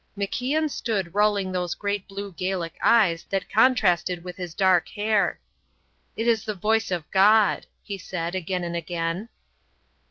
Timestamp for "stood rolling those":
0.67-1.75